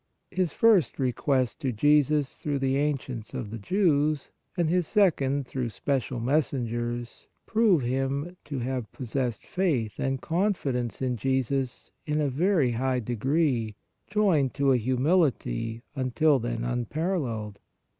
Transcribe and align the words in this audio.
His 0.31 0.51
first 0.51 0.97
request 0.97 1.61
to 1.61 1.71
Jesus 1.71 2.39
through 2.39 2.57
the 2.57 2.75
ancients 2.77 3.35
of 3.35 3.51
the 3.51 3.59
Jews 3.59 4.31
and 4.57 4.67
his 4.67 4.87
second 4.87 5.45
through 5.45 5.69
special 5.69 6.19
messengers 6.19 7.27
prove 7.45 7.83
him 7.83 8.35
to 8.45 8.57
have 8.57 8.91
pos 8.91 9.13
sessed 9.13 9.45
faith 9.45 9.99
and 9.99 10.19
confidence 10.19 11.03
in 11.03 11.17
Jesus 11.17 11.91
in 12.07 12.19
a 12.19 12.29
very 12.29 12.71
high 12.71 12.99
degree 12.99 13.75
joined 14.07 14.55
to 14.55 14.71
a 14.71 14.77
humility 14.77 15.83
until 15.95 16.39
then 16.39 16.63
unparalleled. 16.63 17.59